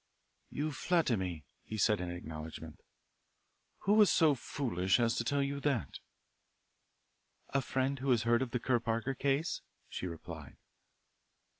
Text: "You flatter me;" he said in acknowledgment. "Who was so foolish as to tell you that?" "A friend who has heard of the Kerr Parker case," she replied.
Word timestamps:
"You 0.49 0.71
flatter 0.71 1.15
me;" 1.15 1.45
he 1.63 1.77
said 1.77 2.01
in 2.01 2.09
acknowledgment. 2.09 2.81
"Who 3.81 3.93
was 3.93 4.11
so 4.11 4.33
foolish 4.33 4.99
as 4.99 5.15
to 5.17 5.23
tell 5.23 5.43
you 5.43 5.59
that?" 5.59 5.99
"A 7.49 7.61
friend 7.61 7.99
who 7.99 8.09
has 8.09 8.23
heard 8.23 8.41
of 8.41 8.49
the 8.49 8.59
Kerr 8.59 8.79
Parker 8.79 9.13
case," 9.13 9.61
she 9.89 10.07
replied. 10.07 10.57